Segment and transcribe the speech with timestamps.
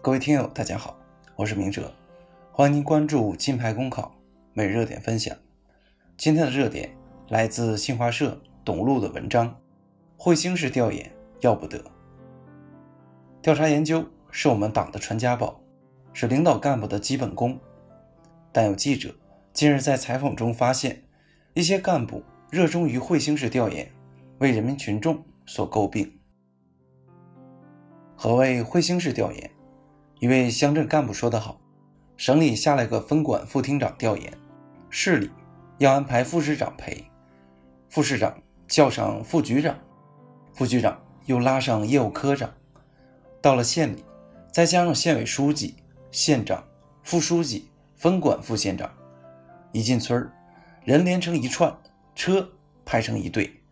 [0.00, 0.96] 各位听友，大家好，
[1.34, 1.92] 我是明哲，
[2.52, 4.14] 欢迎您关注金牌公考
[4.52, 5.36] 每日热点分享。
[6.16, 6.88] 今天的热点
[7.28, 9.60] 来自新华社董路的文章：
[10.16, 11.10] 彗星式调研
[11.40, 11.82] 要不得。
[13.42, 15.60] 调查研究是我们党的传家宝，
[16.12, 17.58] 是领导干部的基本功。
[18.52, 19.12] 但有记者
[19.52, 21.02] 近日在采访中发现，
[21.54, 23.90] 一些干部热衷于彗星式调研，
[24.38, 26.20] 为人民群众所诟病。
[28.14, 29.50] 何谓彗星式调研？
[30.20, 31.60] 一位乡镇干部说得好
[32.16, 34.32] ：“省里下来个分管副厅长调研，
[34.90, 35.30] 市里
[35.78, 37.04] 要安排副市长陪，
[37.88, 38.36] 副市长
[38.66, 39.78] 叫上副局长，
[40.52, 42.52] 副局长又拉上业务科长，
[43.40, 44.04] 到了县里，
[44.50, 45.76] 再加上县委书记、
[46.10, 46.64] 县长、
[47.04, 48.90] 副书记、分管副县长，
[49.70, 50.32] 一进村儿，
[50.82, 51.72] 人连成一串，
[52.16, 52.50] 车
[52.84, 53.62] 排成一队，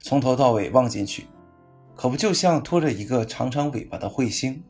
[0.00, 1.28] 从头到尾望进去，
[1.94, 4.60] 可不就像拖着一个长长尾巴的彗星？”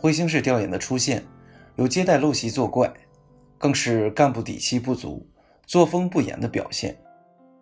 [0.00, 1.24] 彗星式调研的出现，
[1.76, 2.92] 有接待陋习作怪，
[3.58, 5.26] 更是干部底气不足、
[5.66, 6.96] 作风不严的表现。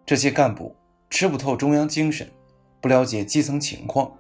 [0.05, 0.77] 这些干部
[1.09, 2.31] 吃不透中央精神，
[2.81, 4.13] 不了解基层情况，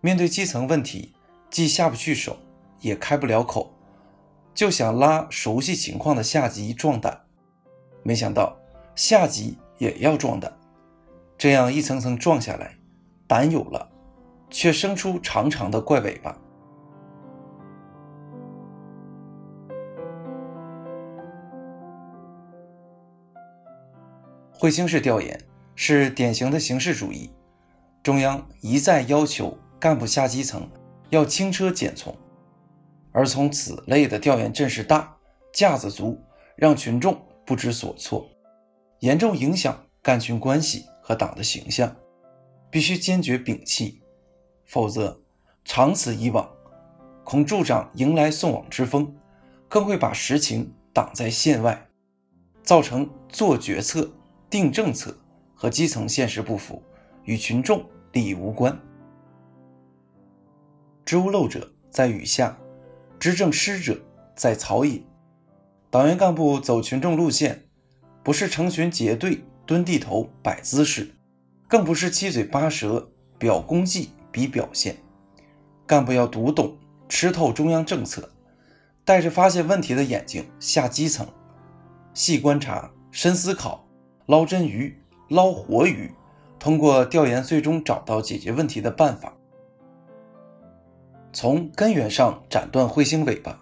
[0.00, 1.14] 面对基层问题，
[1.50, 2.36] 既下不去手，
[2.80, 3.72] 也开不了口，
[4.54, 7.18] 就想拉熟悉情况的下级壮胆。
[8.02, 8.54] 没想到
[8.94, 10.52] 下级也要壮胆，
[11.38, 12.76] 这样一层层撞下来，
[13.26, 13.90] 胆有了，
[14.50, 16.38] 却生出长长的怪尾巴。
[24.58, 25.38] 彗星式调研
[25.74, 27.30] 是典型的形式主义，
[28.02, 30.70] 中央一再要求干部下基层
[31.10, 32.16] 要轻车简从，
[33.10, 35.16] 而从此类的调研阵势大、
[35.52, 36.20] 架子足，
[36.56, 38.28] 让群众不知所措，
[39.00, 41.94] 严重影响干群关系和党的形象，
[42.70, 44.00] 必须坚决摒弃，
[44.64, 45.20] 否则
[45.64, 46.48] 长此以往，
[47.24, 49.12] 恐助长迎来送往之风，
[49.68, 51.88] 更会把实情挡在线外，
[52.62, 54.08] 造成做决策。
[54.54, 55.12] 定政策
[55.52, 56.80] 和基层现实不符，
[57.24, 58.80] 与群众利益无关。
[61.04, 62.56] 知屋漏者在雨下，
[63.18, 64.00] 知政失者
[64.36, 65.02] 在草野。
[65.90, 67.64] 党员干部走群众路线，
[68.22, 71.10] 不是成群结队蹲地头摆姿势，
[71.66, 74.96] 更不是七嘴八舌表功绩比表现。
[75.84, 76.78] 干部要读懂、
[77.08, 78.30] 吃透中央政策，
[79.04, 81.26] 带着发现问题的眼睛下基层，
[82.14, 83.83] 细观察、深思考。
[84.26, 84.98] 捞真鱼，
[85.28, 86.10] 捞活鱼，
[86.58, 89.34] 通过调研最终找到解决问题的办法，
[91.30, 93.60] 从根源上斩断彗星尾巴。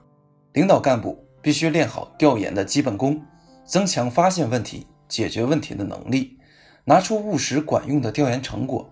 [0.52, 3.20] 领导干部必须练好调研的基本功，
[3.64, 6.38] 增强发现问题、解决问题的能力，
[6.84, 8.88] 拿出务实管用的调研成果。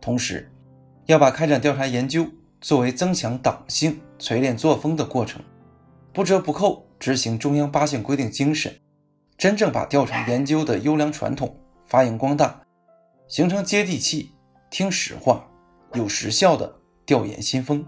[0.00, 0.50] 同时，
[1.06, 2.26] 要把开展调查研究
[2.60, 5.40] 作为增强党性、锤炼作风的过程，
[6.12, 8.74] 不折不扣执行中央八项规定精神。
[9.36, 12.60] 真正把调查研究的优良传统发扬光大，
[13.26, 14.34] 形成接地气、
[14.70, 15.44] 听实话、
[15.94, 16.72] 有实效的
[17.04, 17.84] 调研新风。